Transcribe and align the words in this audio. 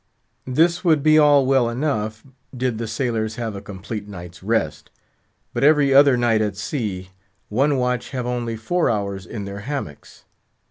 This 0.47 0.83
would 0.83 1.03
be 1.03 1.19
all 1.19 1.45
well 1.45 1.69
enough, 1.69 2.25
did 2.57 2.79
the 2.79 2.87
sailors 2.87 3.35
have 3.35 3.55
a 3.55 3.61
complete 3.61 4.07
night's 4.07 4.41
rest; 4.41 4.89
but 5.53 5.63
every 5.63 5.93
other 5.93 6.17
night 6.17 6.41
at 6.41 6.57
sea, 6.57 7.11
one 7.49 7.77
watch 7.77 8.09
have 8.09 8.25
only 8.25 8.57
four 8.57 8.89
hours 8.89 9.27
in 9.27 9.45
their 9.45 9.59
hammocks. 9.59 10.23